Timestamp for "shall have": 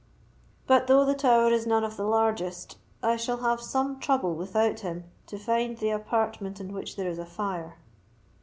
3.17-3.61